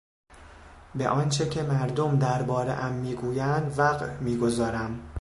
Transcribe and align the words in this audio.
به 0.95 1.09
آنچه 1.09 1.49
که 1.49 1.63
مردم 1.63 2.19
دربارهام 2.19 2.93
میگویند 2.93 3.79
وقع 3.79 4.17
می 4.19 4.37
گذارم. 4.37 4.99